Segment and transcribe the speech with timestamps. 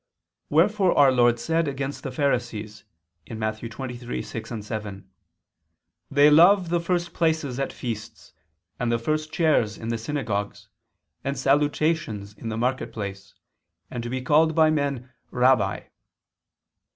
[0.49, 2.85] Wherefore our Lord said against the Pharisees
[3.29, 3.57] (Matt.
[3.59, 5.07] 23:6, 7):
[6.09, 8.33] "They love the first places at feasts,
[8.79, 10.69] and the first chairs in the synagogues,
[11.23, 13.35] and salutations in the market place,
[13.91, 15.81] and to be called by men, Rabbi."